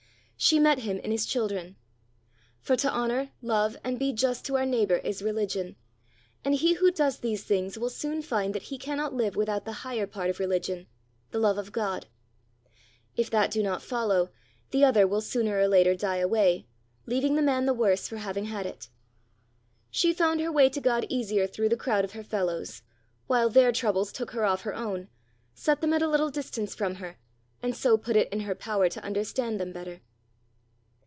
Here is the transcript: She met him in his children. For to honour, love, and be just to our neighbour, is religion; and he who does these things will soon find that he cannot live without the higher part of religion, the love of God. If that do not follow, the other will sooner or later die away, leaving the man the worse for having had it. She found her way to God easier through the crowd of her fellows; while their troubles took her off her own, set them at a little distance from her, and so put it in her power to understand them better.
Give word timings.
She 0.43 0.57
met 0.59 0.79
him 0.79 0.97
in 0.97 1.11
his 1.11 1.27
children. 1.27 1.75
For 2.61 2.75
to 2.75 2.91
honour, 2.91 3.29
love, 3.43 3.77
and 3.83 3.99
be 3.99 4.11
just 4.11 4.43
to 4.45 4.57
our 4.57 4.65
neighbour, 4.65 4.95
is 4.97 5.21
religion; 5.21 5.75
and 6.43 6.55
he 6.55 6.73
who 6.73 6.89
does 6.89 7.19
these 7.19 7.43
things 7.43 7.77
will 7.77 7.91
soon 7.91 8.23
find 8.23 8.55
that 8.55 8.63
he 8.63 8.79
cannot 8.79 9.13
live 9.13 9.35
without 9.35 9.65
the 9.65 9.71
higher 9.85 10.07
part 10.07 10.31
of 10.31 10.39
religion, 10.39 10.87
the 11.29 11.37
love 11.37 11.59
of 11.59 11.71
God. 11.71 12.07
If 13.15 13.29
that 13.29 13.51
do 13.51 13.61
not 13.61 13.83
follow, 13.83 14.31
the 14.71 14.83
other 14.83 15.05
will 15.05 15.21
sooner 15.21 15.59
or 15.59 15.67
later 15.67 15.93
die 15.93 16.17
away, 16.17 16.65
leaving 17.05 17.35
the 17.35 17.43
man 17.43 17.67
the 17.67 17.71
worse 17.73 18.07
for 18.07 18.17
having 18.17 18.45
had 18.45 18.65
it. 18.65 18.89
She 19.91 20.11
found 20.11 20.41
her 20.41 20.51
way 20.51 20.69
to 20.69 20.81
God 20.81 21.05
easier 21.07 21.45
through 21.45 21.69
the 21.69 21.77
crowd 21.77 22.03
of 22.03 22.13
her 22.13 22.23
fellows; 22.23 22.81
while 23.27 23.47
their 23.47 23.71
troubles 23.71 24.11
took 24.11 24.31
her 24.31 24.43
off 24.43 24.61
her 24.63 24.73
own, 24.73 25.07
set 25.53 25.81
them 25.81 25.93
at 25.93 26.01
a 26.01 26.07
little 26.09 26.31
distance 26.31 26.73
from 26.73 26.95
her, 26.95 27.19
and 27.61 27.75
so 27.75 27.95
put 27.95 28.15
it 28.15 28.27
in 28.33 28.39
her 28.39 28.55
power 28.55 28.89
to 28.89 29.03
understand 29.03 29.59
them 29.59 29.71
better. 29.71 30.01